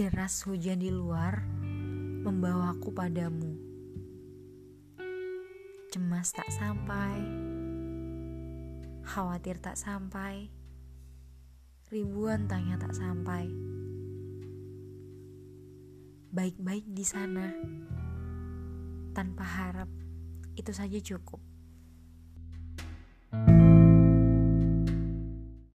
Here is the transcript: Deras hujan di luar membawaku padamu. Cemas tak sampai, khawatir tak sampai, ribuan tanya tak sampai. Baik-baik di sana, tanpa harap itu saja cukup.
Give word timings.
Deras 0.00 0.48
hujan 0.48 0.80
di 0.80 0.88
luar 0.88 1.44
membawaku 2.24 2.88
padamu. 2.88 3.52
Cemas 5.92 6.32
tak 6.32 6.48
sampai, 6.48 7.20
khawatir 9.04 9.60
tak 9.60 9.76
sampai, 9.76 10.48
ribuan 11.92 12.48
tanya 12.48 12.80
tak 12.80 12.96
sampai. 12.96 13.44
Baik-baik 16.32 16.88
di 16.88 17.04
sana, 17.04 17.52
tanpa 19.12 19.44
harap 19.44 19.92
itu 20.56 20.72
saja 20.72 20.96
cukup. 20.96 21.44